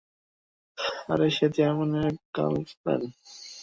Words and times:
আরে 1.11 1.27
সে 1.35 1.45
চেয়ারম্যানের 1.55 2.13
গার্লফ্রেন্ড। 2.35 3.05